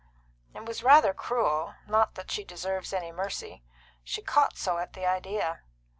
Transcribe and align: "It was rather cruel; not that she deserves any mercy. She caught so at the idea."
"It 0.55 0.65
was 0.65 0.81
rather 0.81 1.13
cruel; 1.13 1.75
not 1.85 2.15
that 2.15 2.31
she 2.31 2.43
deserves 2.43 2.91
any 2.91 3.11
mercy. 3.11 3.61
She 4.03 4.23
caught 4.23 4.57
so 4.57 4.79
at 4.79 4.93
the 4.93 5.05
idea." 5.05 5.61